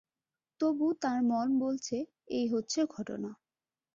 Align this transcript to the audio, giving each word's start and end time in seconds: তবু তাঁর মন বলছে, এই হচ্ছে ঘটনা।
তবু 0.59 0.87
তাঁর 1.01 1.19
মন 1.23 1.47
বলছে, 1.59 1.97
এই 2.29 2.45
হচ্ছে 2.47 2.79
ঘটনা। 2.95 3.29